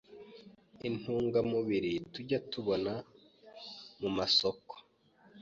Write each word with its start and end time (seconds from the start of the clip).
intungamubiri 0.87 1.93
tujya 2.13 2.39
tubona 2.51 2.93
ku 3.99 4.07
masoko 4.17 4.73